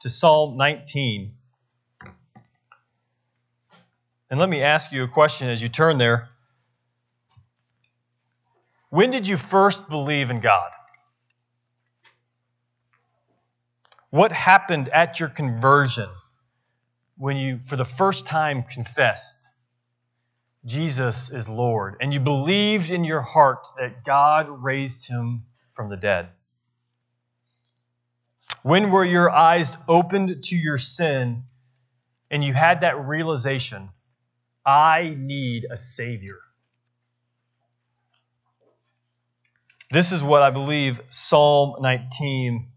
to 0.00 0.08
Psalm 0.08 0.56
19. 0.56 1.34
And 4.30 4.38
let 4.38 4.48
me 4.48 4.62
ask 4.62 4.92
you 4.92 5.04
a 5.04 5.08
question 5.08 5.48
as 5.48 5.62
you 5.62 5.68
turn 5.68 5.98
there. 5.98 6.28
When 8.90 9.10
did 9.10 9.26
you 9.26 9.36
first 9.36 9.88
believe 9.88 10.30
in 10.30 10.40
God? 10.40 10.70
What 14.10 14.32
happened 14.32 14.88
at 14.88 15.20
your 15.20 15.28
conversion 15.28 16.08
when 17.16 17.36
you, 17.36 17.58
for 17.58 17.76
the 17.76 17.84
first 17.84 18.26
time, 18.26 18.62
confessed 18.62 19.52
Jesus 20.64 21.30
is 21.30 21.48
Lord 21.48 21.96
and 22.00 22.12
you 22.12 22.20
believed 22.20 22.90
in 22.90 23.04
your 23.04 23.20
heart 23.20 23.68
that 23.78 24.04
God 24.04 24.46
raised 24.48 25.08
him 25.08 25.44
from 25.74 25.90
the 25.90 25.96
dead? 25.96 26.28
When 28.62 28.90
were 28.90 29.04
your 29.04 29.30
eyes 29.30 29.76
opened 29.86 30.44
to 30.44 30.56
your 30.56 30.78
sin 30.78 31.44
and 32.30 32.42
you 32.42 32.52
had 32.52 32.80
that 32.80 33.06
realization, 33.06 33.90
I 34.64 35.14
need 35.16 35.66
a 35.70 35.76
Savior? 35.76 36.38
This 39.90 40.12
is 40.12 40.22
what 40.22 40.42
I 40.42 40.50
believe 40.50 41.00
Psalm 41.08 41.76
19 41.80 42.68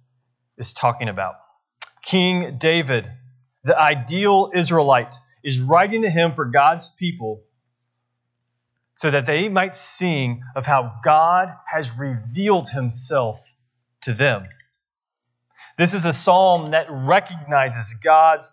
is 0.57 0.73
talking 0.73 1.09
about. 1.09 1.35
King 2.03 2.57
David, 2.57 3.05
the 3.63 3.77
ideal 3.77 4.51
Israelite, 4.53 5.15
is 5.43 5.59
writing 5.59 6.03
to 6.03 6.09
him 6.09 6.33
for 6.33 6.45
God's 6.45 6.89
people 6.89 7.43
so 8.95 9.11
that 9.11 9.25
they 9.25 9.49
might 9.49 9.75
sing 9.75 10.43
of 10.55 10.65
how 10.65 10.93
God 11.03 11.49
has 11.65 11.97
revealed 11.97 12.69
himself 12.69 13.43
to 14.01 14.13
them. 14.13 14.47
This 15.81 15.95
is 15.95 16.05
a 16.05 16.13
psalm 16.13 16.71
that 16.71 16.85
recognizes 16.91 17.95
God's 17.95 18.51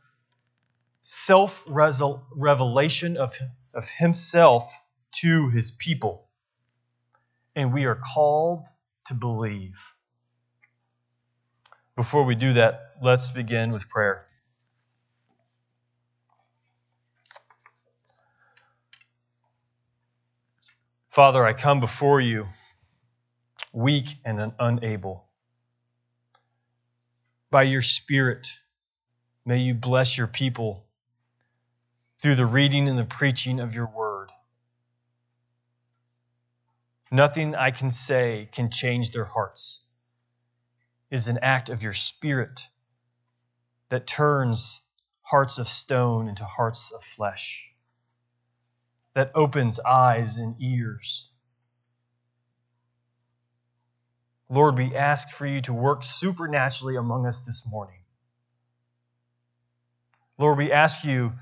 self 1.03 1.63
revelation 1.69 3.19
of, 3.19 3.35
of 3.75 3.87
himself 3.87 4.75
to 5.21 5.51
his 5.51 5.71
people. 5.71 6.27
And 7.55 7.75
we 7.75 7.85
are 7.85 7.97
called 7.97 8.65
to 9.09 9.15
believe. 9.15 9.79
Before 11.97 12.25
we 12.25 12.35
do 12.35 12.55
that, 12.55 12.95
let's 13.03 13.29
begin 13.29 13.73
with 13.73 13.91
prayer. 13.91 14.25
Father, 21.11 21.45
I 21.45 21.53
come 21.53 21.81
before 21.81 22.23
you 22.23 22.47
weak 23.75 24.07
and 24.25 24.55
unable. 24.59 25.28
By 27.51 27.63
your 27.63 27.83
Spirit, 27.83 28.49
may 29.45 29.59
you 29.59 29.75
bless 29.75 30.19
your 30.19 30.27
people 30.27 30.87
through 32.19 32.35
the 32.35 32.47
reading 32.47 32.89
and 32.89 32.99
the 32.99 33.05
preaching 33.05 33.61
of 33.61 33.75
your 33.75 33.87
word. 33.87 34.31
Nothing 37.11 37.55
I 37.55 37.71
can 37.71 37.91
say 37.91 38.49
can 38.53 38.71
change 38.71 39.13
their 39.13 39.25
hearts 39.25 39.83
is 41.11 41.29
an 41.29 41.39
act 41.41 41.71
of 41.71 41.83
your 41.83 41.95
spirit 41.95 42.69
that 43.89 44.07
turns 44.07 44.83
hearts 45.23 45.59
of 45.59 45.67
stone 45.67 46.29
into 46.29 46.45
hearts 46.45 46.93
of 46.93 47.03
flesh, 47.03 47.73
that 49.15 49.31
opens 49.35 49.81
eyes 49.81 50.37
and 50.37 50.55
ears. 50.61 51.33
Lord, 54.51 54.79
we 54.79 54.95
ask 54.95 55.31
for 55.31 55.47
you 55.47 55.61
to 55.63 55.75
work 55.75 56.03
supernaturally 56.03 56.97
among 56.97 57.27
us 57.27 57.41
this 57.41 57.67
morning. 57.67 58.01
Lord, 60.39 60.57
we 60.57 60.73
ask 60.73 61.05
you 61.05 61.33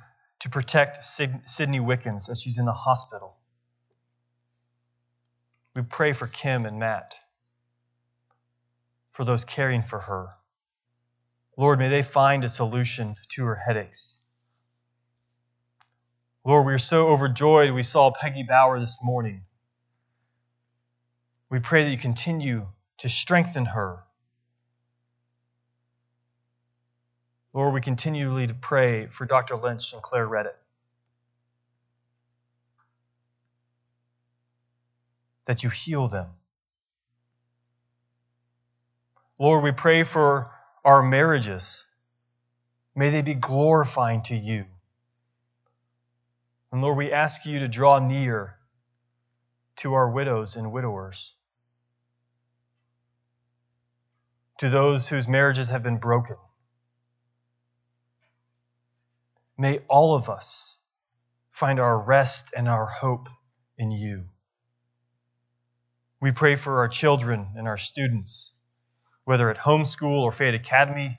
to 0.40 0.50
protect 0.50 1.04
Sydney 1.04 1.80
Wickens 1.80 2.28
as 2.28 2.42
she's 2.42 2.58
in 2.58 2.64
the 2.64 2.72
hospital. 2.72 3.36
We 5.74 5.82
pray 5.82 6.12
for 6.12 6.26
Kim 6.26 6.66
and 6.66 6.78
Matt 6.78 7.14
for 9.12 9.24
those 9.24 9.44
caring 9.44 9.82
for 9.82 9.98
her. 10.00 10.28
Lord, 11.56 11.78
may 11.78 11.88
they 11.88 12.02
find 12.02 12.44
a 12.44 12.48
solution 12.48 13.14
to 13.30 13.44
her 13.44 13.54
headaches. 13.54 14.18
Lord, 16.44 16.66
we 16.66 16.74
are 16.74 16.78
so 16.78 17.08
overjoyed 17.08 17.70
we 17.70 17.82
saw 17.82 18.10
Peggy 18.10 18.42
Bauer 18.42 18.78
this 18.78 18.98
morning. 19.02 19.42
We 21.50 21.60
pray 21.60 21.84
that 21.84 21.90
you 21.90 21.98
continue 21.98 22.66
to 22.98 23.08
strengthen 23.08 23.66
her. 23.66 24.02
Lord, 27.52 27.74
we 27.74 27.80
continually 27.80 28.46
to 28.46 28.54
pray 28.54 29.06
for 29.06 29.24
Dr. 29.24 29.56
Lynch 29.56 29.92
and 29.92 30.02
Claire 30.02 30.28
Redditt. 30.28 30.56
That 35.46 35.62
you 35.62 35.70
heal 35.70 36.08
them. 36.08 36.28
Lord, 39.38 39.62
we 39.62 39.72
pray 39.72 40.02
for 40.02 40.50
our 40.84 41.02
marriages. 41.02 41.84
May 42.94 43.10
they 43.10 43.22
be 43.22 43.34
glorifying 43.34 44.22
to 44.24 44.34
you. 44.34 44.64
And 46.72 46.82
Lord, 46.82 46.96
we 46.96 47.12
ask 47.12 47.46
you 47.46 47.60
to 47.60 47.68
draw 47.68 47.98
near 47.98 48.56
to 49.76 49.94
our 49.94 50.10
widows 50.10 50.56
and 50.56 50.72
widowers, 50.72 51.34
to 54.58 54.68
those 54.68 55.08
whose 55.08 55.28
marriages 55.28 55.68
have 55.70 55.82
been 55.82 55.98
broken. 55.98 56.36
May 59.58 59.80
all 59.88 60.14
of 60.14 60.28
us 60.28 60.78
find 61.50 61.80
our 61.80 61.98
rest 61.98 62.52
and 62.56 62.68
our 62.68 62.86
hope 62.86 63.28
in 63.78 63.90
you. 63.90 64.24
We 66.20 66.32
pray 66.32 66.56
for 66.56 66.80
our 66.80 66.88
children 66.88 67.48
and 67.56 67.66
our 67.68 67.76
students 67.76 68.52
whether 69.26 69.50
at 69.50 69.58
homeschool 69.58 70.20
or 70.20 70.30
Fayette 70.30 70.54
Academy 70.54 71.18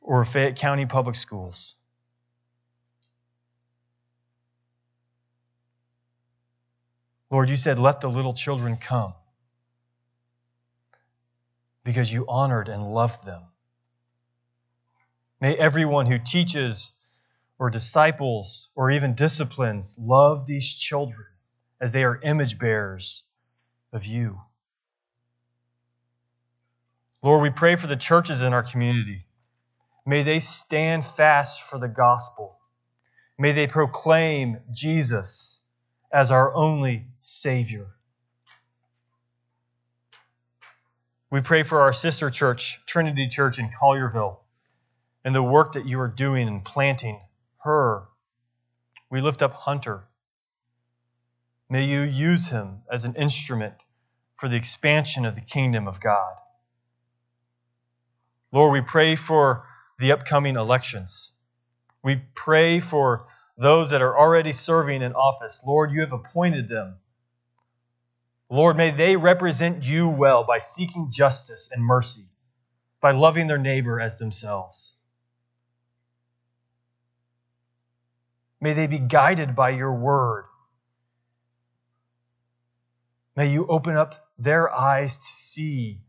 or 0.00 0.24
Fayette 0.24 0.56
County 0.56 0.86
Public 0.86 1.14
Schools. 1.14 1.74
Lord, 7.30 7.50
you 7.50 7.56
said, 7.56 7.78
let 7.78 8.00
the 8.00 8.08
little 8.08 8.32
children 8.32 8.76
come 8.78 9.12
because 11.84 12.12
you 12.12 12.26
honored 12.28 12.68
and 12.68 12.86
loved 12.86 13.24
them. 13.24 13.42
May 15.40 15.56
everyone 15.56 16.06
who 16.06 16.18
teaches 16.18 16.92
or 17.58 17.70
disciples 17.70 18.70
or 18.74 18.90
even 18.90 19.14
disciplines 19.14 19.96
love 19.98 20.46
these 20.46 20.74
children 20.74 21.26
as 21.80 21.92
they 21.92 22.04
are 22.04 22.20
image 22.22 22.58
bearers 22.58 23.24
of 23.92 24.06
you. 24.06 24.40
Lord, 27.22 27.42
we 27.42 27.50
pray 27.50 27.76
for 27.76 27.86
the 27.86 27.96
churches 27.96 28.42
in 28.42 28.52
our 28.52 28.62
community. 28.62 29.26
May 30.04 30.22
they 30.22 30.40
stand 30.40 31.04
fast 31.04 31.62
for 31.62 31.78
the 31.78 31.88
gospel. 31.88 32.58
May 33.38 33.52
they 33.52 33.66
proclaim 33.66 34.58
Jesus 34.72 35.60
as 36.12 36.30
our 36.30 36.54
only 36.54 37.06
Savior. 37.20 37.86
We 41.32 41.40
pray 41.40 41.62
for 41.62 41.80
our 41.80 41.94
sister 41.94 42.28
church, 42.28 42.78
Trinity 42.84 43.26
Church 43.26 43.58
in 43.58 43.70
Collierville, 43.70 44.36
and 45.24 45.34
the 45.34 45.42
work 45.42 45.72
that 45.72 45.86
you 45.86 45.98
are 46.00 46.08
doing 46.08 46.46
in 46.46 46.60
planting 46.60 47.22
her. 47.64 48.02
We 49.08 49.22
lift 49.22 49.40
up 49.40 49.54
Hunter. 49.54 50.04
May 51.70 51.86
you 51.86 52.02
use 52.02 52.50
him 52.50 52.82
as 52.92 53.06
an 53.06 53.14
instrument 53.14 53.72
for 54.36 54.50
the 54.50 54.56
expansion 54.56 55.24
of 55.24 55.34
the 55.34 55.40
kingdom 55.40 55.88
of 55.88 56.02
God. 56.02 56.34
Lord, 58.52 58.74
we 58.74 58.82
pray 58.82 59.16
for 59.16 59.64
the 59.98 60.12
upcoming 60.12 60.56
elections. 60.56 61.32
We 62.04 62.16
pray 62.34 62.78
for 62.78 63.26
those 63.56 63.88
that 63.88 64.02
are 64.02 64.18
already 64.18 64.52
serving 64.52 65.00
in 65.00 65.14
office. 65.14 65.62
Lord, 65.66 65.92
you 65.92 66.02
have 66.02 66.12
appointed 66.12 66.68
them. 66.68 66.96
Lord, 68.52 68.76
may 68.76 68.90
they 68.90 69.16
represent 69.16 69.82
you 69.82 70.10
well 70.10 70.44
by 70.44 70.58
seeking 70.58 71.10
justice 71.10 71.70
and 71.72 71.82
mercy, 71.82 72.26
by 73.00 73.12
loving 73.12 73.46
their 73.46 73.56
neighbor 73.56 73.98
as 73.98 74.18
themselves. 74.18 74.94
May 78.60 78.74
they 78.74 78.88
be 78.88 78.98
guided 78.98 79.56
by 79.56 79.70
your 79.70 79.94
word. 79.94 80.44
May 83.34 83.50
you 83.50 83.66
open 83.68 83.96
up 83.96 84.28
their 84.38 84.70
eyes 84.70 85.16
to 85.16 85.24
see 85.24 86.02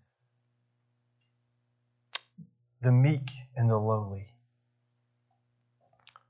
the 2.82 2.92
meek 2.92 3.32
and 3.56 3.70
the 3.70 3.78
lowly. 3.78 4.28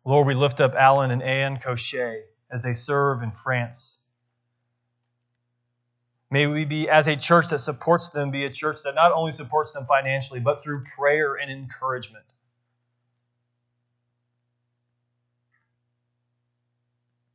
Lord, 0.06 0.28
we 0.28 0.36
lift 0.36 0.62
up 0.62 0.76
Alan 0.76 1.10
and 1.10 1.24
Anne 1.24 1.58
Cochet 1.58 2.22
as 2.52 2.62
they 2.62 2.74
serve 2.74 3.24
in 3.24 3.32
France. 3.32 4.00
May 6.34 6.48
we 6.48 6.66
be, 6.66 6.90
as 6.90 7.08
a 7.08 7.16
church 7.16 7.50
that 7.50 7.60
supports 7.60 8.10
them, 8.10 8.32
be 8.32 8.44
a 8.44 8.50
church 8.50 8.78
that 8.86 8.96
not 8.96 9.12
only 9.12 9.32
supports 9.32 9.72
them 9.74 9.86
financially, 9.86 10.40
but 10.40 10.64
through 10.64 10.84
prayer 10.84 11.36
and 11.36 11.52
encouragement. 11.52 12.26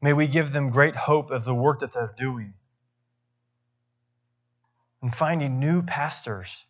May 0.02 0.14
we 0.14 0.26
give 0.26 0.52
them 0.52 0.70
great 0.70 0.96
hope 0.96 1.30
of 1.30 1.44
the 1.44 1.54
work 1.54 1.78
that 1.78 1.92
they're 1.92 2.12
doing 2.18 2.54
and 5.00 5.14
finding 5.14 5.60
new 5.60 5.82
pastors 5.82 6.64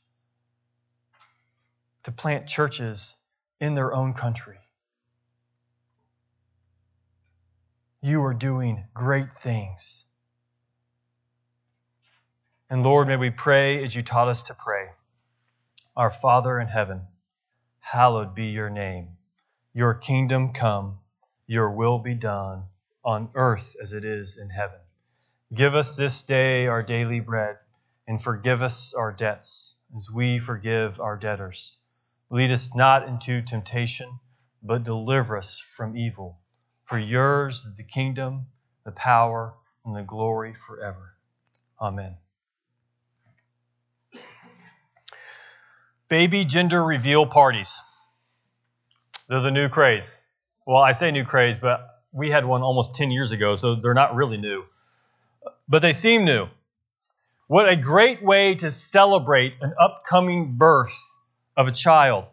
to 2.02 2.12
plant 2.12 2.46
churches 2.46 3.16
in 3.58 3.72
their 3.72 3.94
own 3.94 4.12
country. 4.12 4.58
You 8.02 8.22
are 8.24 8.34
doing 8.34 8.84
great 8.92 9.34
things. 9.34 10.04
And 12.70 12.82
Lord, 12.82 13.08
may 13.08 13.16
we 13.16 13.30
pray 13.30 13.82
as 13.82 13.94
you 13.94 14.02
taught 14.02 14.28
us 14.28 14.42
to 14.44 14.54
pray. 14.54 14.88
Our 15.96 16.10
Father 16.10 16.60
in 16.60 16.68
heaven, 16.68 17.06
hallowed 17.80 18.34
be 18.34 18.48
your 18.48 18.68
name. 18.68 19.16
Your 19.72 19.94
kingdom 19.94 20.52
come, 20.52 20.98
your 21.46 21.70
will 21.70 21.98
be 21.98 22.14
done 22.14 22.64
on 23.02 23.30
earth 23.34 23.74
as 23.80 23.94
it 23.94 24.04
is 24.04 24.36
in 24.36 24.50
heaven. 24.50 24.80
Give 25.54 25.74
us 25.74 25.96
this 25.96 26.22
day 26.24 26.66
our 26.66 26.82
daily 26.82 27.20
bread, 27.20 27.56
and 28.06 28.22
forgive 28.22 28.62
us 28.62 28.92
our 28.92 29.12
debts 29.12 29.76
as 29.94 30.10
we 30.10 30.38
forgive 30.38 31.00
our 31.00 31.16
debtors. 31.16 31.78
Lead 32.28 32.50
us 32.50 32.74
not 32.74 33.08
into 33.08 33.40
temptation, 33.40 34.20
but 34.62 34.82
deliver 34.82 35.38
us 35.38 35.58
from 35.58 35.96
evil. 35.96 36.38
For 36.84 36.98
yours 36.98 37.64
is 37.64 37.76
the 37.76 37.82
kingdom, 37.82 38.48
the 38.84 38.92
power, 38.92 39.54
and 39.86 39.96
the 39.96 40.02
glory 40.02 40.52
forever. 40.52 41.14
Amen. 41.80 42.18
Baby 46.08 46.44
gender 46.44 46.82
reveal 46.82 47.26
parties. 47.26 47.80
They're 49.28 49.40
the 49.40 49.50
new 49.50 49.68
craze. 49.68 50.20
Well, 50.66 50.82
I 50.82 50.92
say 50.92 51.10
new 51.10 51.24
craze, 51.24 51.58
but 51.58 51.86
we 52.12 52.30
had 52.30 52.46
one 52.46 52.62
almost 52.62 52.94
10 52.94 53.10
years 53.10 53.32
ago, 53.32 53.54
so 53.56 53.74
they're 53.74 53.94
not 53.94 54.14
really 54.14 54.38
new. 54.38 54.64
But 55.68 55.82
they 55.82 55.92
seem 55.92 56.24
new. 56.24 56.48
What 57.46 57.68
a 57.68 57.76
great 57.76 58.22
way 58.22 58.54
to 58.56 58.70
celebrate 58.70 59.54
an 59.60 59.74
upcoming 59.78 60.56
birth 60.56 60.96
of 61.56 61.68
a 61.68 61.72
child. 61.72 62.24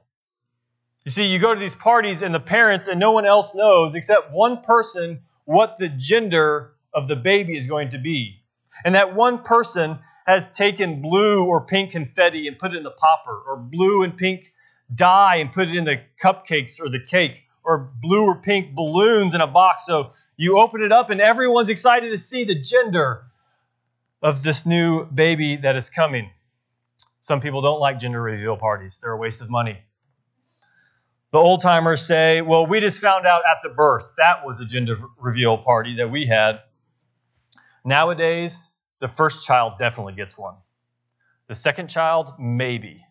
You 1.03 1.11
see, 1.11 1.25
you 1.27 1.39
go 1.39 1.53
to 1.53 1.59
these 1.59 1.75
parties 1.75 2.21
and 2.21 2.33
the 2.33 2.39
parents 2.39 2.87
and 2.87 2.99
no 2.99 3.11
one 3.11 3.25
else 3.25 3.53
knows 3.53 3.95
except 3.95 4.31
one 4.31 4.61
person 4.61 5.21
what 5.43 5.77
the 5.77 5.89
gender 5.89 6.73
of 6.93 7.07
the 7.07 7.15
baby 7.15 7.55
is 7.55 7.67
going 7.67 7.89
to 7.89 7.97
be. 7.97 8.41
And 8.83 8.95
that 8.95 9.15
one 9.15 9.43
person 9.43 9.99
has 10.25 10.51
taken 10.51 11.01
blue 11.01 11.45
or 11.45 11.61
pink 11.61 11.91
confetti 11.91 12.47
and 12.47 12.57
put 12.57 12.73
it 12.73 12.77
in 12.77 12.83
the 12.83 12.91
popper, 12.91 13.41
or 13.47 13.57
blue 13.57 14.03
and 14.03 14.17
pink 14.17 14.51
dye 14.93 15.37
and 15.37 15.51
put 15.51 15.67
it 15.67 15.75
in 15.75 15.85
the 15.85 16.01
cupcakes 16.21 16.81
or 16.81 16.89
the 16.89 16.99
cake, 16.99 17.43
or 17.63 17.91
blue 18.01 18.25
or 18.25 18.35
pink 18.35 18.73
balloons 18.73 19.33
in 19.33 19.41
a 19.41 19.47
box. 19.47 19.85
So 19.85 20.11
you 20.35 20.59
open 20.59 20.81
it 20.81 20.91
up 20.91 21.09
and 21.09 21.21
everyone's 21.21 21.69
excited 21.69 22.09
to 22.09 22.17
see 22.17 22.43
the 22.43 22.55
gender 22.55 23.23
of 24.21 24.43
this 24.43 24.65
new 24.65 25.05
baby 25.05 25.57
that 25.57 25.75
is 25.75 25.89
coming. 25.89 26.29
Some 27.21 27.41
people 27.41 27.61
don't 27.61 27.79
like 27.79 27.99
gender 27.99 28.21
reveal 28.21 28.57
parties, 28.57 28.99
they're 29.01 29.11
a 29.11 29.17
waste 29.17 29.41
of 29.41 29.49
money. 29.49 29.77
The 31.31 31.39
old 31.39 31.61
timers 31.61 32.05
say, 32.05 32.41
well, 32.41 32.65
we 32.65 32.79
just 32.79 33.01
found 33.01 33.25
out 33.25 33.41
at 33.49 33.57
the 33.61 33.69
birth. 33.69 34.13
That 34.17 34.45
was 34.45 34.61
a 34.61 34.65
gender 34.65 34.95
reveal 35.19 35.57
party 35.57 35.97
that 35.97 36.09
we 36.09 36.25
had. 36.25 36.61
Nowadays, 37.83 38.71
the 39.05 39.13
first 39.13 39.45
child 39.45 39.73
definitely 39.77 40.13
gets 40.13 40.35
one. 40.35 40.55
The 41.47 41.53
second 41.53 41.91
child, 41.91 42.33
maybe. 42.39 43.05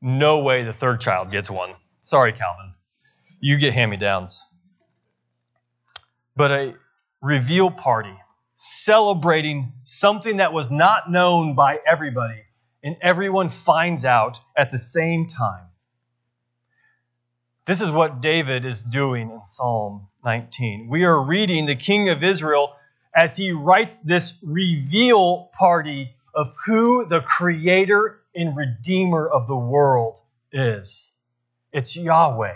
No 0.00 0.44
way 0.44 0.62
the 0.62 0.72
third 0.72 1.00
child 1.00 1.32
gets 1.32 1.50
one. 1.50 1.72
Sorry, 2.02 2.32
Calvin. 2.32 2.74
You 3.40 3.56
get 3.56 3.72
hand 3.72 3.90
me 3.90 3.96
downs. 3.96 4.44
But 6.36 6.52
a 6.52 6.74
reveal 7.20 7.68
party 7.68 8.16
celebrating 8.54 9.72
something 9.82 10.36
that 10.36 10.52
was 10.52 10.70
not 10.70 11.10
known 11.10 11.56
by 11.56 11.80
everybody, 11.84 12.44
and 12.84 12.96
everyone 13.00 13.48
finds 13.48 14.04
out 14.04 14.38
at 14.56 14.70
the 14.70 14.78
same 14.78 15.26
time. 15.26 15.66
This 17.66 17.80
is 17.80 17.90
what 17.90 18.20
David 18.20 18.64
is 18.64 18.80
doing 18.80 19.32
in 19.32 19.40
Psalm 19.46 20.06
19. 20.24 20.86
We 20.88 21.02
are 21.02 21.20
reading 21.20 21.66
the 21.66 21.74
king 21.74 22.08
of 22.08 22.22
Israel 22.22 22.76
as 23.14 23.36
he 23.36 23.52
writes 23.52 23.98
this 24.00 24.34
reveal 24.42 25.50
party 25.58 26.14
of 26.34 26.54
who 26.66 27.04
the 27.06 27.20
creator 27.20 28.20
and 28.34 28.56
redeemer 28.56 29.28
of 29.28 29.46
the 29.46 29.56
world 29.56 30.18
is. 30.52 31.12
It's 31.72 31.96
Yahweh. 31.96 32.54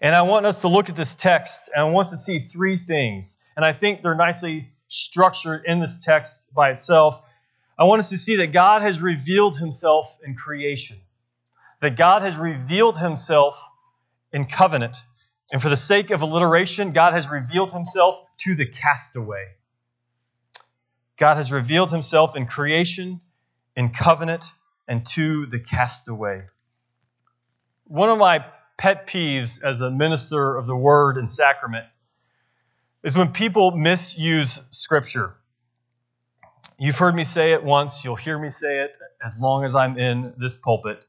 And 0.00 0.14
I 0.14 0.22
want 0.22 0.46
us 0.46 0.58
to 0.58 0.68
look 0.68 0.88
at 0.88 0.96
this 0.96 1.14
text 1.14 1.68
and 1.74 1.88
I 1.88 1.90
want 1.90 2.06
us 2.06 2.10
to 2.12 2.16
see 2.16 2.38
three 2.38 2.76
things. 2.76 3.42
And 3.56 3.64
I 3.64 3.72
think 3.72 4.02
they're 4.02 4.14
nicely 4.14 4.70
structured 4.88 5.64
in 5.66 5.80
this 5.80 6.02
text 6.04 6.52
by 6.54 6.70
itself. 6.70 7.22
I 7.78 7.84
want 7.84 8.00
us 8.00 8.10
to 8.10 8.18
see 8.18 8.36
that 8.36 8.48
God 8.48 8.82
has 8.82 9.00
revealed 9.00 9.58
himself 9.58 10.18
in 10.24 10.34
creation, 10.34 10.98
that 11.80 11.96
God 11.96 12.22
has 12.22 12.36
revealed 12.36 12.98
himself 12.98 13.70
in 14.32 14.44
covenant. 14.44 14.96
And 15.52 15.60
for 15.60 15.68
the 15.68 15.76
sake 15.76 16.10
of 16.10 16.22
alliteration, 16.22 16.92
God 16.92 17.12
has 17.12 17.28
revealed 17.28 17.72
himself 17.72 18.20
to 18.40 18.54
the 18.54 18.66
castaway. 18.66 19.44
God 21.16 21.36
has 21.36 21.52
revealed 21.52 21.90
himself 21.90 22.36
in 22.36 22.46
creation, 22.46 23.20
in 23.76 23.90
covenant, 23.90 24.52
and 24.88 25.04
to 25.06 25.46
the 25.46 25.58
castaway. 25.58 26.42
One 27.84 28.08
of 28.08 28.18
my 28.18 28.44
pet 28.78 29.06
peeves 29.06 29.62
as 29.62 29.82
a 29.82 29.90
minister 29.90 30.56
of 30.56 30.66
the 30.66 30.74
word 30.74 31.18
and 31.18 31.28
sacrament 31.28 31.86
is 33.02 33.16
when 33.16 33.32
people 33.32 33.72
misuse 33.72 34.60
scripture. 34.70 35.34
You've 36.78 36.96
heard 36.96 37.14
me 37.14 37.24
say 37.24 37.52
it 37.52 37.62
once, 37.62 38.04
you'll 38.04 38.16
hear 38.16 38.38
me 38.38 38.48
say 38.48 38.80
it 38.80 38.96
as 39.22 39.38
long 39.38 39.64
as 39.64 39.74
I'm 39.74 39.98
in 39.98 40.32
this 40.38 40.56
pulpit. 40.56 41.04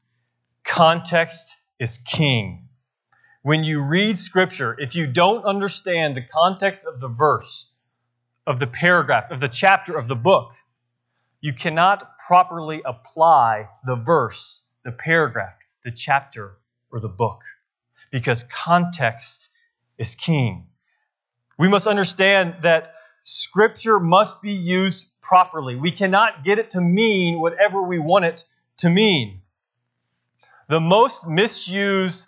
Context 0.64 1.56
is 1.78 1.96
king. 1.96 2.68
When 3.42 3.64
you 3.64 3.82
read 3.82 4.20
scripture, 4.20 4.76
if 4.78 4.94
you 4.94 5.08
don't 5.08 5.44
understand 5.44 6.16
the 6.16 6.22
context 6.22 6.86
of 6.86 7.00
the 7.00 7.08
verse, 7.08 7.72
of 8.46 8.60
the 8.60 8.68
paragraph, 8.68 9.32
of 9.32 9.40
the 9.40 9.48
chapter, 9.48 9.98
of 9.98 10.06
the 10.06 10.16
book, 10.16 10.52
you 11.40 11.52
cannot 11.52 12.18
properly 12.24 12.82
apply 12.84 13.68
the 13.84 13.96
verse, 13.96 14.62
the 14.84 14.92
paragraph, 14.92 15.56
the 15.84 15.90
chapter, 15.90 16.56
or 16.92 17.00
the 17.00 17.08
book 17.08 17.42
because 18.12 18.44
context 18.44 19.48
is 19.98 20.14
king. 20.14 20.68
We 21.58 21.66
must 21.66 21.88
understand 21.88 22.56
that 22.62 22.94
scripture 23.24 23.98
must 23.98 24.40
be 24.40 24.52
used 24.52 25.20
properly. 25.20 25.74
We 25.74 25.90
cannot 25.90 26.44
get 26.44 26.60
it 26.60 26.70
to 26.70 26.80
mean 26.80 27.40
whatever 27.40 27.82
we 27.82 27.98
want 27.98 28.24
it 28.24 28.44
to 28.78 28.88
mean. 28.88 29.40
The 30.68 30.80
most 30.80 31.26
misused 31.26 32.26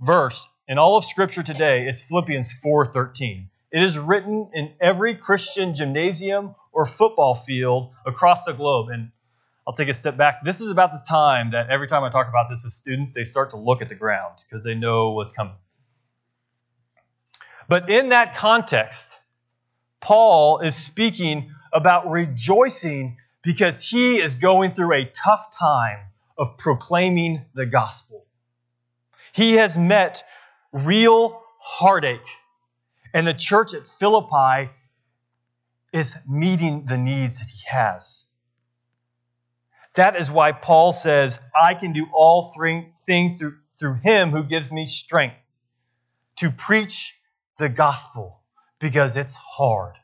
verse 0.00 0.46
in 0.68 0.78
all 0.78 0.96
of 0.96 1.04
scripture 1.04 1.42
today 1.42 1.86
is 1.86 2.02
Philippians 2.02 2.52
4:13. 2.60 3.48
It 3.70 3.82
is 3.82 3.98
written 3.98 4.50
in 4.52 4.74
every 4.80 5.14
Christian 5.14 5.74
gymnasium 5.74 6.54
or 6.72 6.84
football 6.86 7.34
field 7.34 7.92
across 8.06 8.44
the 8.44 8.52
globe 8.52 8.88
and 8.90 9.10
I'll 9.66 9.74
take 9.74 9.88
a 9.88 9.94
step 9.94 10.16
back. 10.16 10.42
This 10.42 10.60
is 10.60 10.70
about 10.70 10.92
the 10.92 11.02
time 11.08 11.52
that 11.52 11.70
every 11.70 11.86
time 11.86 12.02
I 12.02 12.10
talk 12.10 12.28
about 12.28 12.48
this 12.48 12.64
with 12.64 12.72
students, 12.72 13.14
they 13.14 13.22
start 13.24 13.50
to 13.50 13.56
look 13.56 13.80
at 13.80 13.88
the 13.88 13.94
ground 13.94 14.42
because 14.44 14.64
they 14.64 14.74
know 14.74 15.12
what's 15.12 15.32
coming. 15.32 15.54
But 17.68 17.88
in 17.88 18.08
that 18.08 18.34
context, 18.34 19.20
Paul 20.00 20.58
is 20.58 20.74
speaking 20.74 21.54
about 21.72 22.10
rejoicing 22.10 23.18
because 23.42 23.88
he 23.88 24.20
is 24.20 24.34
going 24.34 24.72
through 24.74 24.94
a 24.94 25.04
tough 25.04 25.56
time 25.56 26.00
of 26.36 26.58
proclaiming 26.58 27.42
the 27.54 27.66
gospel. 27.66 28.26
He 29.32 29.54
has 29.54 29.78
met 29.78 30.24
real 30.72 31.42
heartache, 31.58 32.20
and 33.14 33.26
the 33.26 33.34
church 33.34 33.74
at 33.74 33.86
Philippi 33.86 34.70
is 35.92 36.16
meeting 36.28 36.86
the 36.86 36.96
needs 36.96 37.38
that 37.38 37.48
he 37.48 37.62
has. 37.68 38.24
That 39.94 40.16
is 40.16 40.30
why 40.30 40.52
Paul 40.52 40.92
says, 40.92 41.38
I 41.54 41.74
can 41.74 41.92
do 41.92 42.06
all 42.12 42.52
three 42.56 42.88
things 43.04 43.38
through, 43.38 43.58
through 43.78 43.94
him 43.94 44.30
who 44.30 44.42
gives 44.42 44.72
me 44.72 44.86
strength 44.86 45.50
to 46.36 46.50
preach 46.50 47.14
the 47.58 47.68
gospel 47.68 48.40
because 48.78 49.16
it's 49.16 49.34
hard. 49.34 49.94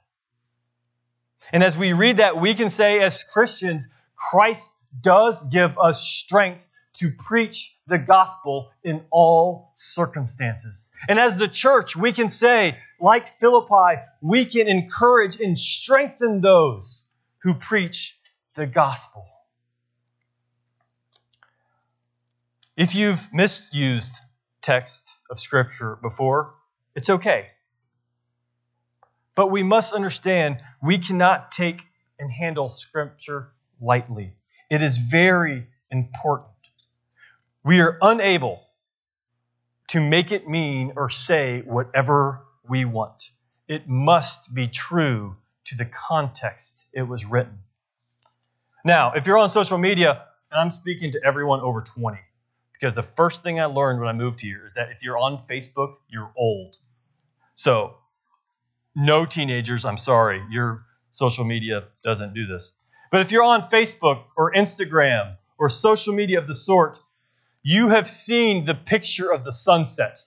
And 1.53 1.63
as 1.63 1.77
we 1.77 1.95
read 1.95 2.19
that, 2.19 2.39
we 2.39 2.53
can 2.53 2.69
say, 2.69 3.01
as 3.01 3.25
Christians, 3.25 3.89
Christ 4.15 4.71
does 5.01 5.43
give 5.45 5.79
us 5.79 6.03
strength 6.03 6.67
to 6.95 7.11
preach 7.11 7.78
the 7.89 7.99
gospel 7.99 8.71
in 8.85 9.03
all 9.11 9.73
circumstances. 9.75 10.91
And 11.09 11.19
as 11.19 11.35
the 11.37 11.49
church, 11.49 11.97
we 11.97 12.13
can 12.13 12.29
say, 12.29 12.79
like 13.01 13.27
Philippi, 13.27 14.03
we 14.21 14.45
can 14.45 14.69
encourage 14.69 15.41
and 15.41 15.59
strengthen 15.59 16.41
those 16.41 17.05
who 17.43 17.55
preach 17.55 18.19
the 18.55 18.67
gospel. 18.67 19.25
If 22.77 22.95
you've 22.95 23.33
misused 23.33 24.17
text 24.61 25.09
of 25.31 25.39
Scripture 25.39 25.97
before, 26.01 26.55
it's 26.95 27.11
okay. 27.11 27.49
But 29.35 29.51
we 29.51 29.63
must 29.63 29.95
understand 29.95 30.63
we 30.83 30.99
cannot 30.99 31.53
take 31.53 31.81
and 32.19 32.31
handle 32.31 32.69
Scripture 32.69 33.53
lightly. 33.81 34.35
It 34.71 34.83
is 34.83 34.99
very 34.99 35.67
important. 35.91 36.58
We 37.65 37.81
are 37.81 37.99
unable 38.01 38.65
to 39.89 40.01
make 40.01 40.33
it 40.33 40.49
mean 40.49 40.93
or 40.97 41.09
say 41.09 41.61
whatever 41.63 42.41
we 42.69 42.85
want. 42.85 43.31
It 43.67 43.89
must 43.89 44.53
be 44.53 44.69
true 44.69 45.37
to 45.67 45.77
the 45.77 45.85
context 45.85 46.87
it 46.93 47.03
was 47.03 47.25
written. 47.25 47.59
Now, 48.85 49.13
if 49.13 49.27
you're 49.27 49.39
on 49.39 49.51
social 49.51 49.79
media, 49.79 50.25
and 50.51 50.61
I'm 50.61 50.71
speaking 50.71 51.13
to 51.13 51.21
everyone 51.25 51.61
over 51.61 51.83
20, 51.83 52.19
because 52.73 52.95
the 52.95 53.03
first 53.03 53.43
thing 53.43 53.61
I 53.61 53.67
learned 53.67 54.01
when 54.01 54.09
I 54.09 54.13
moved 54.13 54.41
here 54.41 54.65
is 54.65 54.75
that 54.75 54.91
if 54.91 55.03
you're 55.03 55.19
on 55.19 55.39
Facebook, 55.39 55.95
you're 56.09 56.31
old. 56.37 56.77
So, 57.55 57.97
no 58.95 59.27
teenagers, 59.27 59.85
I'm 59.85 59.97
sorry, 59.97 60.43
your 60.51 60.85
social 61.11 61.45
media 61.45 61.85
doesn't 62.05 62.35
do 62.35 62.47
this. 62.47 62.79
But 63.11 63.23
if 63.23 63.33
you're 63.33 63.43
on 63.43 63.69
Facebook 63.69 64.25
or 64.37 64.53
Instagram 64.53 65.37
or 65.59 65.69
social 65.69 66.15
media 66.15 66.39
of 66.39 66.47
the 66.47 66.55
sort, 66.55 66.99
you 67.69 67.91
have 67.91 68.09
seen 68.09 68.65
the 68.65 68.75
picture 68.75 69.31
of 69.31 69.45
the 69.45 69.53
sunset 69.53 70.25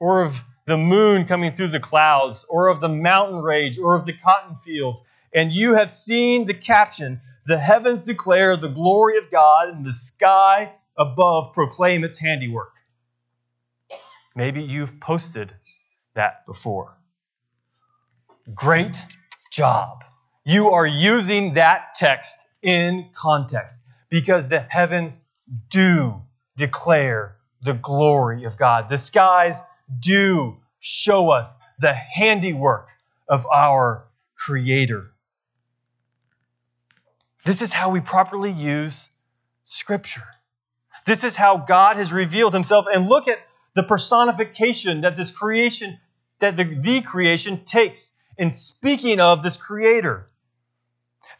or 0.00 0.22
of 0.22 0.42
the 0.66 0.76
moon 0.76 1.26
coming 1.26 1.52
through 1.52 1.68
the 1.68 1.78
clouds 1.78 2.44
or 2.48 2.66
of 2.66 2.80
the 2.80 2.88
mountain 2.88 3.40
range 3.40 3.78
or 3.78 3.94
of 3.94 4.04
the 4.04 4.12
cotton 4.12 4.56
fields. 4.56 5.00
And 5.32 5.52
you 5.52 5.74
have 5.74 5.92
seen 5.92 6.44
the 6.44 6.54
caption, 6.54 7.20
The 7.46 7.56
heavens 7.56 8.00
declare 8.04 8.56
the 8.56 8.68
glory 8.68 9.18
of 9.18 9.30
God, 9.30 9.68
and 9.68 9.86
the 9.86 9.92
sky 9.92 10.72
above 10.98 11.52
proclaim 11.52 12.02
its 12.02 12.18
handiwork. 12.18 12.72
Maybe 14.34 14.62
you've 14.62 14.98
posted 14.98 15.54
that 16.14 16.44
before. 16.46 16.98
Great 18.52 19.00
job. 19.52 20.04
You 20.44 20.70
are 20.70 20.86
using 20.86 21.54
that 21.54 21.94
text 21.94 22.38
in 22.60 23.10
context 23.14 23.82
because 24.08 24.48
the 24.48 24.66
heavens 24.68 25.20
do 25.68 26.22
declare 26.62 27.34
the 27.62 27.74
glory 27.74 28.44
of 28.44 28.56
God. 28.56 28.88
The 28.88 28.96
skies 28.96 29.64
do 29.98 30.58
show 30.78 31.30
us 31.30 31.52
the 31.80 31.92
handiwork 31.92 32.86
of 33.28 33.48
our 33.52 34.04
Creator. 34.36 35.10
This 37.44 37.62
is 37.62 37.72
how 37.72 37.90
we 37.90 38.00
properly 38.00 38.52
use 38.52 39.10
Scripture. 39.64 40.28
This 41.04 41.24
is 41.24 41.34
how 41.34 41.56
God 41.56 41.96
has 41.96 42.12
revealed 42.12 42.52
Himself. 42.52 42.86
And 42.92 43.08
look 43.08 43.26
at 43.26 43.38
the 43.74 43.82
personification 43.82 45.00
that 45.00 45.16
this 45.16 45.32
creation, 45.32 45.98
that 46.38 46.56
the, 46.56 46.62
the 46.62 47.00
creation 47.00 47.64
takes 47.64 48.16
in 48.38 48.52
speaking 48.52 49.18
of 49.18 49.42
this 49.42 49.56
Creator. 49.56 50.28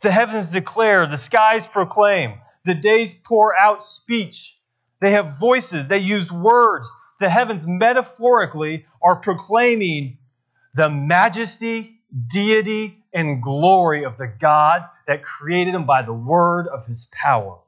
The 0.01 0.11
heavens 0.11 0.47
declare, 0.47 1.07
the 1.07 1.17
skies 1.17 1.65
proclaim, 1.69 2.35
the 2.65 2.75
days 2.75 3.15
pour 3.15 3.55
out 3.57 3.85
speech. 3.85 4.59
They 5.03 5.11
have 5.11 5.37
voices, 5.37 5.89
they 5.89 5.99
use 5.99 6.31
words. 6.31 6.91
The 7.19 7.29
heavens 7.29 7.67
metaphorically 7.67 8.87
are 9.03 9.17
proclaiming 9.17 10.19
the 10.75 10.89
majesty, 10.89 12.01
deity, 12.29 13.03
and 13.13 13.43
glory 13.43 14.05
of 14.05 14.17
the 14.17 14.29
God 14.29 14.85
that 15.09 15.25
created 15.25 15.75
them 15.75 15.87
by 15.87 16.03
the 16.03 16.13
word 16.13 16.69
of 16.69 16.87
his 16.87 17.09
power. 17.11 17.59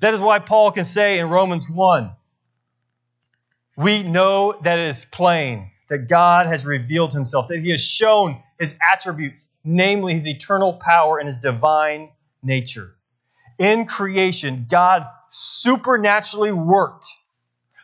That 0.00 0.14
is 0.14 0.22
why 0.22 0.38
Paul 0.38 0.72
can 0.72 0.84
say 0.84 1.18
in 1.18 1.28
Romans 1.28 1.68
1 1.68 2.12
we 3.76 4.02
know 4.02 4.58
that 4.62 4.78
it 4.78 4.88
is 4.88 5.04
plain 5.04 5.70
that 5.90 6.08
God 6.08 6.46
has 6.46 6.64
revealed 6.64 7.12
himself, 7.12 7.48
that 7.48 7.60
he 7.60 7.70
has 7.70 7.84
shown 7.84 8.42
his 8.58 8.74
attributes, 8.92 9.54
namely 9.64 10.14
his 10.14 10.26
eternal 10.26 10.72
power 10.72 11.18
and 11.18 11.28
his 11.28 11.40
divine 11.40 12.08
nature. 12.42 12.94
In 13.58 13.86
creation, 13.86 14.66
God 14.68 15.06
supernaturally 15.30 16.52
worked 16.52 17.06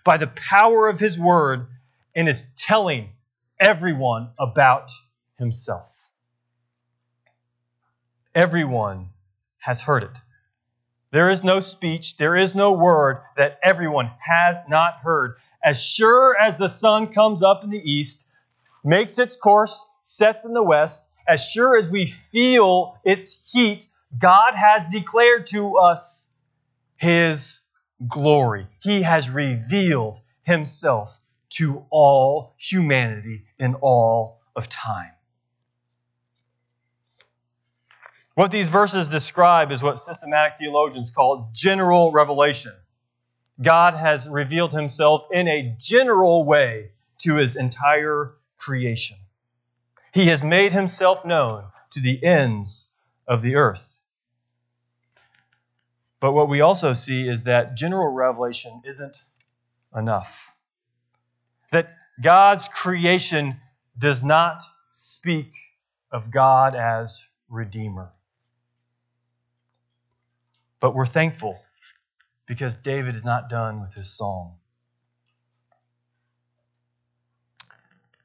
by 0.04 0.16
the 0.16 0.28
power 0.28 0.88
of 0.88 1.00
his 1.00 1.18
word 1.18 1.66
and 2.14 2.28
is 2.28 2.46
telling 2.56 3.10
everyone 3.58 4.30
about 4.38 4.90
himself. 5.38 6.10
Everyone 8.34 9.08
has 9.58 9.80
heard 9.80 10.04
it. 10.04 10.20
There 11.10 11.30
is 11.30 11.44
no 11.44 11.60
speech, 11.60 12.16
there 12.16 12.34
is 12.34 12.56
no 12.56 12.72
word 12.72 13.18
that 13.36 13.58
everyone 13.62 14.10
has 14.18 14.62
not 14.68 14.96
heard. 14.96 15.36
As 15.62 15.82
sure 15.82 16.36
as 16.36 16.58
the 16.58 16.68
sun 16.68 17.12
comes 17.12 17.42
up 17.42 17.62
in 17.62 17.70
the 17.70 17.78
east, 17.78 18.26
makes 18.82 19.18
its 19.18 19.36
course, 19.36 19.84
sets 20.02 20.44
in 20.44 20.52
the 20.52 20.62
west, 20.62 21.08
as 21.26 21.48
sure 21.48 21.76
as 21.76 21.88
we 21.88 22.06
feel 22.06 22.98
its 23.04 23.40
heat, 23.50 23.86
God 24.18 24.54
has 24.54 24.90
declared 24.90 25.46
to 25.48 25.76
us 25.76 26.32
his 26.96 27.60
glory. 28.06 28.66
He 28.80 29.02
has 29.02 29.30
revealed 29.30 30.20
himself 30.42 31.18
to 31.50 31.84
all 31.90 32.54
humanity 32.58 33.44
in 33.58 33.74
all 33.76 34.40
of 34.56 34.68
time. 34.68 35.10
What 38.34 38.50
these 38.50 38.68
verses 38.68 39.08
describe 39.08 39.70
is 39.70 39.82
what 39.82 39.98
systematic 39.98 40.58
theologians 40.58 41.12
call 41.12 41.50
general 41.52 42.10
revelation. 42.10 42.72
God 43.62 43.94
has 43.94 44.28
revealed 44.28 44.72
himself 44.72 45.28
in 45.30 45.46
a 45.46 45.76
general 45.78 46.44
way 46.44 46.90
to 47.18 47.36
his 47.36 47.54
entire 47.54 48.34
creation. 48.58 49.16
He 50.12 50.26
has 50.26 50.42
made 50.42 50.72
himself 50.72 51.24
known 51.24 51.64
to 51.90 52.00
the 52.00 52.24
ends 52.24 52.92
of 53.28 53.40
the 53.40 53.54
earth. 53.54 53.93
But 56.24 56.32
what 56.32 56.48
we 56.48 56.62
also 56.62 56.94
see 56.94 57.28
is 57.28 57.44
that 57.44 57.76
general 57.76 58.08
revelation 58.08 58.80
isn't 58.86 59.22
enough. 59.94 60.56
That 61.70 61.90
God's 62.18 62.66
creation 62.66 63.60
does 63.98 64.24
not 64.24 64.62
speak 64.92 65.52
of 66.10 66.30
God 66.30 66.76
as 66.76 67.26
Redeemer. 67.50 68.10
But 70.80 70.94
we're 70.94 71.04
thankful 71.04 71.60
because 72.46 72.76
David 72.76 73.16
is 73.16 73.26
not 73.26 73.50
done 73.50 73.82
with 73.82 73.92
his 73.92 74.10
psalm. 74.10 74.52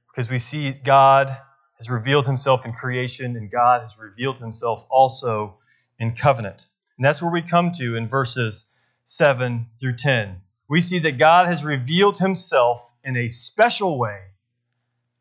Because 0.10 0.30
we 0.30 0.38
see 0.38 0.72
God 0.72 1.36
has 1.76 1.90
revealed 1.90 2.28
himself 2.28 2.66
in 2.66 2.72
creation, 2.72 3.36
and 3.36 3.52
God 3.52 3.82
has 3.82 3.98
revealed 4.00 4.38
himself 4.38 4.86
also 4.90 5.58
in 6.00 6.16
covenant. 6.16 6.66
And 7.00 7.06
that's 7.06 7.22
where 7.22 7.32
we 7.32 7.42
come 7.42 7.72
to 7.78 7.96
in 7.96 8.10
verses 8.10 8.66
7 9.06 9.68
through 9.80 9.96
10. 9.96 10.42
We 10.68 10.82
see 10.82 11.00
that 11.00 11.18
God 11.18 11.48
has 11.48 11.64
revealed 11.64 12.20
himself 12.20 12.86
in 13.06 13.16
a 13.16 13.30
special 13.30 13.98
way 13.98 14.20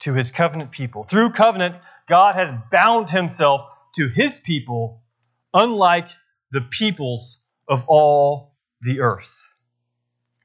to 0.00 0.12
his 0.12 0.32
covenant 0.32 0.72
people. 0.72 1.04
Through 1.04 1.30
covenant, 1.30 1.76
God 2.08 2.34
has 2.34 2.52
bound 2.72 3.10
himself 3.10 3.70
to 3.94 4.08
his 4.08 4.40
people, 4.40 5.04
unlike 5.54 6.08
the 6.50 6.62
peoples 6.62 7.44
of 7.68 7.84
all 7.86 8.56
the 8.80 8.98
earth. 8.98 9.48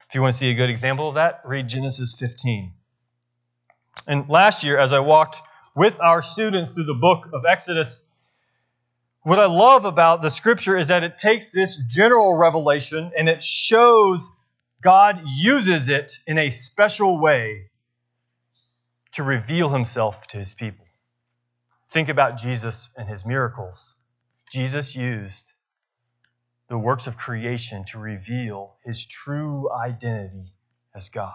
If 0.08 0.14
you 0.14 0.20
want 0.20 0.34
to 0.34 0.38
see 0.38 0.52
a 0.52 0.54
good 0.54 0.70
example 0.70 1.08
of 1.08 1.16
that, 1.16 1.40
read 1.44 1.68
Genesis 1.68 2.14
15. 2.16 2.72
And 4.06 4.28
last 4.28 4.62
year, 4.62 4.78
as 4.78 4.92
I 4.92 5.00
walked 5.00 5.38
with 5.74 6.00
our 6.00 6.22
students 6.22 6.74
through 6.74 6.84
the 6.84 6.94
book 6.94 7.30
of 7.32 7.42
Exodus, 7.44 8.06
what 9.24 9.38
I 9.38 9.46
love 9.46 9.86
about 9.86 10.20
the 10.22 10.30
scripture 10.30 10.76
is 10.76 10.88
that 10.88 11.02
it 11.02 11.18
takes 11.18 11.50
this 11.50 11.76
general 11.76 12.36
revelation 12.36 13.10
and 13.16 13.28
it 13.28 13.42
shows 13.42 14.28
God 14.82 15.22
uses 15.26 15.88
it 15.88 16.12
in 16.26 16.36
a 16.38 16.50
special 16.50 17.18
way 17.18 17.70
to 19.12 19.22
reveal 19.22 19.70
himself 19.70 20.26
to 20.28 20.36
his 20.36 20.52
people. 20.52 20.84
Think 21.88 22.10
about 22.10 22.36
Jesus 22.36 22.90
and 22.96 23.08
his 23.08 23.24
miracles. 23.24 23.94
Jesus 24.52 24.94
used 24.94 25.50
the 26.68 26.76
works 26.76 27.06
of 27.06 27.16
creation 27.16 27.84
to 27.86 27.98
reveal 27.98 28.76
his 28.84 29.06
true 29.06 29.70
identity 29.72 30.52
as 30.94 31.08
God. 31.08 31.32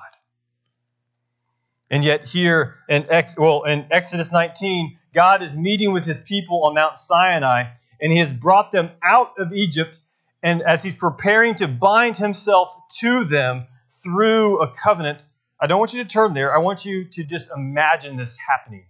And 1.90 2.04
yet, 2.04 2.24
here 2.24 2.76
in, 2.88 3.08
Ex- 3.10 3.36
well, 3.36 3.64
in 3.64 3.88
Exodus 3.90 4.32
19, 4.32 4.98
God 5.14 5.42
is 5.42 5.56
meeting 5.56 5.92
with 5.92 6.06
his 6.06 6.20
people 6.20 6.66
on 6.66 6.76
Mount 6.76 7.00
Sinai, 7.00 7.72
and 8.02 8.12
he 8.12 8.20
has 8.20 8.32
brought 8.32 8.72
them 8.72 8.92
out 9.04 9.34
of 9.38 9.54
Egypt. 9.54 9.98
And 10.42 10.62
as 10.62 10.84
he's 10.84 10.94
preparing 10.94 11.56
to 11.56 11.68
bind 11.68 12.18
himself 12.18 12.70
to 13.00 13.26
them 13.26 13.68
through 14.04 14.62
a 14.62 14.72
covenant, 14.72 15.20
I 15.60 15.68
don't 15.68 15.80
want 15.80 15.94
you 15.94 16.04
to 16.04 16.10
turn 16.10 16.34
there. 16.34 16.56
I 16.56 16.60
want 16.60 16.86
you 16.86 17.06
to 17.06 17.24
just 17.24 17.50
imagine 17.56 18.16
this 18.16 18.38
happening. 18.38 18.86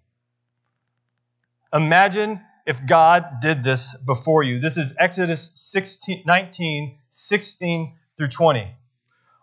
Imagine 1.73 2.41
if 2.65 2.85
God 2.85 3.39
did 3.41 3.63
this 3.63 3.95
before 3.97 4.43
you. 4.43 4.59
This 4.59 4.77
is 4.77 4.93
Exodus 4.99 5.51
16, 5.55 6.23
19, 6.25 6.97
16 7.09 7.95
through 8.17 8.27
20. 8.27 8.75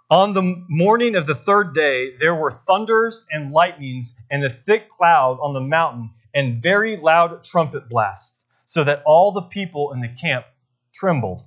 On 0.09 0.33
the 0.33 0.65
morning 0.69 1.17
of 1.17 1.27
the 1.27 1.35
third 1.35 1.75
day, 1.75 2.17
there 2.19 2.35
were 2.35 2.53
thunders 2.53 3.27
and 3.33 3.51
lightnings 3.51 4.17
and 4.31 4.45
a 4.45 4.51
thick 4.51 4.89
cloud 4.89 5.39
on 5.41 5.53
the 5.53 5.61
mountain 5.61 6.11
and 6.33 6.63
very 6.63 6.97
loud 6.97 7.43
trumpet 7.43 7.89
blasts, 7.89 8.45
so 8.67 8.85
that 8.85 9.03
all 9.07 9.33
the 9.33 9.43
people 9.43 9.93
in 9.93 10.01
the 10.01 10.09
camp 10.09 10.45
trembled. 10.93 11.43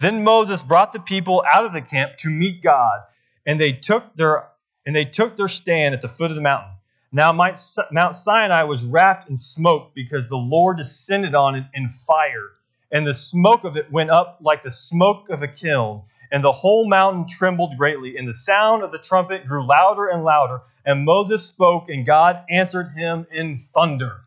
Then 0.00 0.24
Moses 0.24 0.62
brought 0.62 0.92
the 0.92 1.00
people 1.00 1.44
out 1.46 1.64
of 1.64 1.72
the 1.72 1.82
camp 1.82 2.16
to 2.18 2.30
meet 2.30 2.62
God, 2.62 3.00
and 3.46 3.60
they 3.60 3.72
took 3.72 4.16
their 4.16 4.48
and 4.84 4.96
they 4.96 5.04
took 5.04 5.36
their 5.36 5.48
stand 5.48 5.94
at 5.94 6.02
the 6.02 6.08
foot 6.08 6.30
of 6.30 6.36
the 6.36 6.42
mountain. 6.42 6.72
Now 7.12 7.32
Mount 7.32 8.16
Sinai 8.16 8.62
was 8.62 8.84
wrapped 8.84 9.28
in 9.28 9.36
smoke 9.36 9.92
because 9.94 10.28
the 10.28 10.36
Lord 10.36 10.78
descended 10.78 11.34
on 11.34 11.54
it 11.54 11.64
in 11.74 11.88
fire, 11.88 12.50
and 12.90 13.06
the 13.06 13.14
smoke 13.14 13.64
of 13.64 13.76
it 13.76 13.92
went 13.92 14.10
up 14.10 14.38
like 14.40 14.62
the 14.62 14.70
smoke 14.70 15.28
of 15.28 15.42
a 15.42 15.48
kiln, 15.48 16.02
and 16.32 16.42
the 16.42 16.52
whole 16.52 16.88
mountain 16.88 17.26
trembled 17.26 17.76
greatly, 17.76 18.16
and 18.16 18.26
the 18.26 18.34
sound 18.34 18.82
of 18.82 18.92
the 18.92 18.98
trumpet 18.98 19.46
grew 19.46 19.66
louder 19.66 20.06
and 20.06 20.24
louder, 20.24 20.62
and 20.86 21.04
Moses 21.04 21.44
spoke, 21.44 21.88
and 21.88 22.06
God 22.06 22.44
answered 22.48 22.92
him 22.96 23.26
in 23.30 23.58
thunder. 23.58 24.20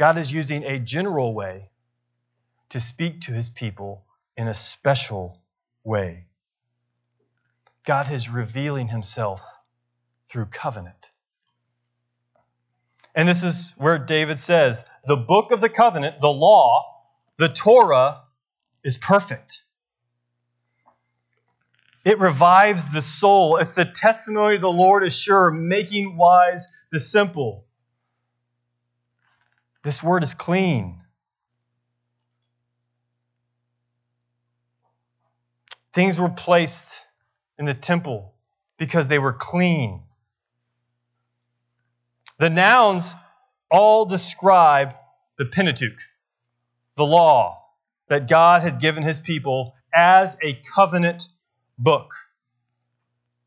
God 0.00 0.16
is 0.16 0.32
using 0.32 0.64
a 0.64 0.78
general 0.78 1.34
way 1.34 1.68
to 2.70 2.80
speak 2.80 3.20
to 3.22 3.32
his 3.32 3.50
people 3.50 4.02
in 4.34 4.48
a 4.48 4.54
special 4.54 5.38
way. 5.84 6.24
God 7.84 8.10
is 8.10 8.30
revealing 8.30 8.88
himself 8.88 9.44
through 10.30 10.46
covenant. 10.46 11.10
And 13.14 13.28
this 13.28 13.42
is 13.42 13.74
where 13.76 13.98
David 13.98 14.38
says 14.38 14.82
the 15.06 15.16
book 15.16 15.52
of 15.52 15.60
the 15.60 15.68
covenant, 15.68 16.18
the 16.18 16.28
law, 16.28 17.02
the 17.36 17.48
Torah, 17.48 18.22
is 18.82 18.96
perfect. 18.96 19.62
It 22.06 22.18
revives 22.18 22.90
the 22.90 23.02
soul. 23.02 23.58
It's 23.58 23.74
the 23.74 23.84
testimony 23.84 24.54
of 24.54 24.62
the 24.62 24.68
Lord 24.68 25.04
is 25.04 25.14
sure, 25.14 25.50
making 25.50 26.16
wise 26.16 26.66
the 26.90 27.00
simple. 27.00 27.66
This 29.82 30.02
word 30.02 30.22
is 30.22 30.34
clean. 30.34 31.00
Things 35.92 36.20
were 36.20 36.28
placed 36.28 36.94
in 37.58 37.66
the 37.66 37.74
temple 37.74 38.34
because 38.78 39.08
they 39.08 39.18
were 39.18 39.32
clean. 39.32 40.02
The 42.38 42.50
nouns 42.50 43.14
all 43.70 44.06
describe 44.06 44.94
the 45.36 45.46
Pentateuch, 45.46 46.00
the 46.96 47.06
law 47.06 47.64
that 48.08 48.28
God 48.28 48.62
had 48.62 48.80
given 48.80 49.02
his 49.02 49.20
people 49.20 49.74
as 49.94 50.36
a 50.42 50.54
covenant 50.74 51.28
book. 51.78 52.12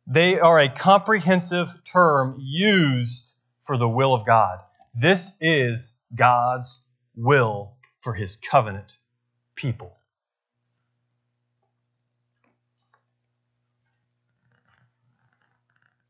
They 0.05 0.39
are 0.39 0.59
a 0.59 0.69
comprehensive 0.69 1.73
term 1.83 2.37
used 2.39 3.31
for 3.63 3.77
the 3.77 3.87
will 3.87 4.13
of 4.13 4.25
God. 4.25 4.59
This 4.93 5.31
is 5.39 5.93
God's 6.15 6.84
will 7.15 7.75
for 8.01 8.13
his 8.13 8.38
covenant 8.38 8.98
people. 9.55 9.98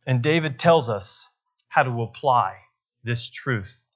And 0.06 0.22
David 0.22 0.60
tells 0.60 0.90
us 0.90 1.30
how 1.70 1.84
to 1.84 2.02
apply 2.02 2.58
this 3.04 3.30
truth 3.30 3.88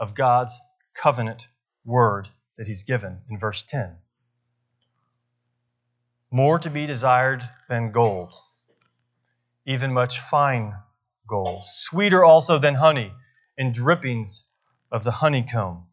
of 0.00 0.14
God's 0.14 0.58
covenant 0.94 1.48
word 1.84 2.28
that 2.58 2.66
he's 2.66 2.82
given 2.82 3.18
in 3.30 3.38
verse 3.38 3.62
10. 3.62 3.96
More 6.30 6.58
to 6.58 6.70
be 6.70 6.86
desired 6.86 7.48
than 7.68 7.92
gold, 7.92 8.32
even 9.66 9.92
much 9.92 10.18
fine 10.18 10.74
gold, 11.26 11.62
sweeter 11.64 12.24
also 12.24 12.58
than 12.58 12.74
honey 12.74 13.12
and 13.56 13.72
drippings 13.72 14.44
of 14.92 15.04
the 15.04 15.10
honeycomb. 15.10 15.86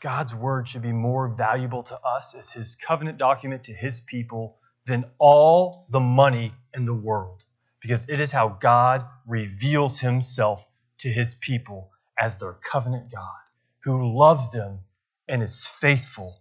God's 0.00 0.34
word 0.34 0.66
should 0.66 0.82
be 0.82 0.92
more 0.92 1.28
valuable 1.28 1.82
to 1.82 1.98
us 2.00 2.34
as 2.34 2.52
his 2.52 2.76
covenant 2.76 3.18
document 3.18 3.64
to 3.64 3.74
his 3.74 4.00
people 4.00 4.56
than 4.86 5.04
all 5.18 5.86
the 5.90 6.00
money 6.00 6.54
in 6.72 6.86
the 6.86 6.94
world 6.94 7.44
because 7.82 8.06
it 8.08 8.20
is 8.20 8.30
how 8.30 8.48
God 8.48 9.04
reveals 9.26 10.00
himself 10.00 10.66
to 10.98 11.08
his 11.08 11.34
people 11.34 11.90
as 12.18 12.36
their 12.36 12.52
covenant 12.52 13.10
God 13.12 13.36
who 13.84 14.16
loves 14.16 14.50
them 14.52 14.80
and 15.28 15.42
is 15.42 15.66
faithful 15.66 16.40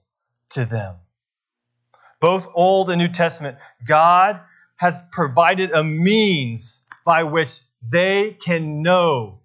to 0.51 0.65
them. 0.65 0.95
Both 2.19 2.47
Old 2.53 2.89
and 2.89 2.99
New 2.99 3.07
Testament, 3.07 3.57
God 3.85 4.39
has 4.75 4.99
provided 5.11 5.71
a 5.71 5.83
means 5.83 6.81
by 7.05 7.23
which 7.23 7.59
they 7.87 8.37
can 8.39 8.81
know 8.81 9.39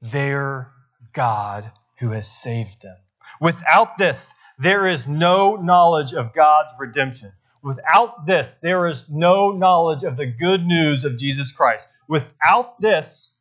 their 0.00 0.70
God 1.12 1.70
who 1.98 2.10
has 2.10 2.30
saved 2.30 2.82
them. 2.82 2.96
Without 3.40 3.98
this, 3.98 4.32
there 4.58 4.86
is 4.86 5.06
no 5.06 5.56
knowledge 5.56 6.12
of 6.12 6.32
God's 6.32 6.72
redemption. 6.78 7.32
Without 7.62 8.26
this, 8.26 8.54
there 8.54 8.86
is 8.86 9.10
no 9.10 9.50
knowledge 9.50 10.04
of 10.04 10.16
the 10.16 10.26
good 10.26 10.64
news 10.64 11.04
of 11.04 11.18
Jesus 11.18 11.52
Christ. 11.52 11.88
Without 12.08 12.80
this, 12.80 13.36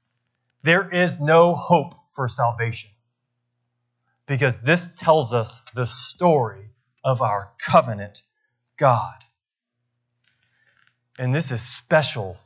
there 0.64 0.90
is 0.90 1.20
no 1.20 1.54
hope 1.54 1.94
for 2.16 2.28
salvation. 2.28 2.90
Because 4.26 4.58
this 4.62 4.90
tells 4.98 5.32
us 5.32 5.60
the 5.76 5.86
story 5.86 6.70
of 7.04 7.22
our 7.22 7.52
covenant 7.60 8.24
God. 8.78 9.24
And 11.20 11.34
this 11.34 11.52
is 11.52 11.62
special 11.62 12.38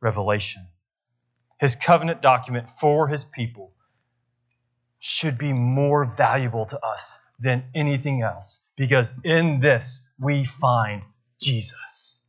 revelation. 0.00 0.66
His 1.58 1.76
covenant 1.76 2.22
document 2.22 2.70
for 2.80 3.08
his 3.08 3.24
people 3.24 3.72
should 4.98 5.38
be 5.38 5.52
more 5.52 6.04
valuable 6.04 6.66
to 6.66 6.84
us 6.84 7.18
than 7.38 7.64
anything 7.74 8.22
else 8.22 8.60
because 8.76 9.14
in 9.24 9.60
this 9.60 10.00
we 10.18 10.44
find 10.44 11.02
Jesus. 11.40 12.19